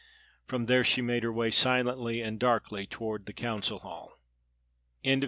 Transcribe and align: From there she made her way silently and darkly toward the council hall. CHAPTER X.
From 0.47 0.65
there 0.65 0.83
she 0.83 1.03
made 1.03 1.21
her 1.21 1.31
way 1.31 1.51
silently 1.51 2.21
and 2.21 2.39
darkly 2.39 2.87
toward 2.87 3.27
the 3.27 3.33
council 3.33 3.77
hall. 3.77 4.19
CHAPTER 5.03 5.19
X. 5.19 5.19